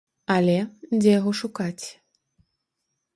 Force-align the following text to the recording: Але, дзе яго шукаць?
Але, 0.35 0.55
дзе 1.01 1.11
яго 1.19 1.31
шукаць? 1.41 1.85